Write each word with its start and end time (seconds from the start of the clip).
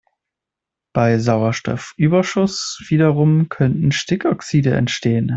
Bei 0.95 1.19
Sauerstoffüberschuss 1.19 2.83
wiederum 2.89 3.49
können 3.49 3.91
Stickoxide 3.91 4.71
entstehen. 4.71 5.29